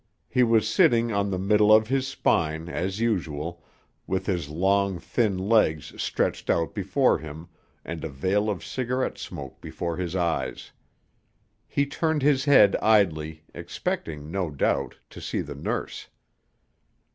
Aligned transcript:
He 0.27 0.41
was 0.41 0.67
sitting 0.67 1.11
on 1.13 1.29
the 1.29 1.37
middle 1.37 1.71
of 1.71 1.87
his 1.89 2.07
spine, 2.07 2.67
as 2.67 2.99
usual, 2.99 3.63
with 4.07 4.25
his 4.25 4.49
long, 4.49 4.97
thin 4.97 5.37
legs 5.37 5.93
stretched 6.01 6.49
out 6.49 6.73
before 6.73 7.19
him 7.19 7.49
and 7.85 8.03
a 8.03 8.09
veil 8.09 8.49
of 8.49 8.65
cigarette 8.65 9.19
smoke 9.19 9.61
before 9.61 9.97
his 9.97 10.15
eyes. 10.15 10.71
He 11.67 11.85
turned 11.85 12.23
his 12.23 12.45
head 12.45 12.75
idly, 12.77 13.43
expecting, 13.53 14.31
no 14.31 14.49
doubt, 14.49 14.95
to 15.11 15.21
see 15.21 15.41
the 15.41 15.53
nurse. 15.53 16.07